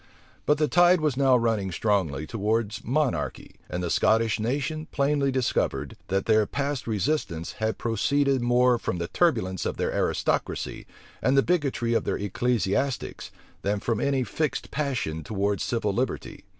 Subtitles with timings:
[0.47, 5.95] But the tide was now running strongly towards monarchy; and the Scottish nation plainly discovered,
[6.07, 10.87] that their past resistance had proceeded more from the turbulence of their aristocracy,
[11.21, 13.29] and the bigotry of their ecclesiastics,
[13.61, 16.45] than from any fixed passion towards civil liberty.